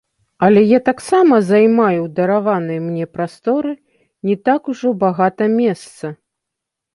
Але 0.45 0.61
я 0.67 0.77
таксама 0.85 1.35
займаю 1.49 1.99
ў 2.03 2.09
дараванай 2.19 2.79
мне 2.87 3.05
прасторы 3.19 3.75
не 4.31 4.35
так 4.51 4.61
ужо 4.75 4.95
багата 5.05 5.45
месца. 5.61 6.05